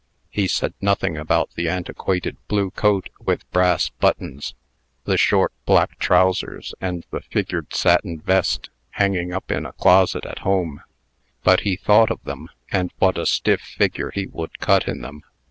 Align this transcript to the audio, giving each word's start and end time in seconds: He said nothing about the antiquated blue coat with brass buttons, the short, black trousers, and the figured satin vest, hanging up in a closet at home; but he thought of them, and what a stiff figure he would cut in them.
He 0.31 0.47
said 0.47 0.73
nothing 0.81 1.15
about 1.15 1.51
the 1.51 1.69
antiquated 1.69 2.35
blue 2.47 2.71
coat 2.71 3.11
with 3.19 3.47
brass 3.51 3.89
buttons, 3.89 4.55
the 5.03 5.15
short, 5.15 5.53
black 5.67 5.99
trousers, 5.99 6.73
and 6.81 7.05
the 7.11 7.21
figured 7.21 7.75
satin 7.75 8.19
vest, 8.19 8.71
hanging 8.93 9.31
up 9.31 9.51
in 9.51 9.63
a 9.63 9.73
closet 9.73 10.25
at 10.25 10.39
home; 10.39 10.81
but 11.43 11.59
he 11.59 11.75
thought 11.75 12.09
of 12.09 12.23
them, 12.23 12.49
and 12.71 12.91
what 12.97 13.15
a 13.19 13.27
stiff 13.27 13.61
figure 13.61 14.09
he 14.11 14.25
would 14.25 14.57
cut 14.59 14.87
in 14.87 15.01
them. 15.01 15.21